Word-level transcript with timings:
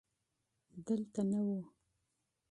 دلته 0.85 1.21
نه 1.29 1.39
و. 1.49 1.49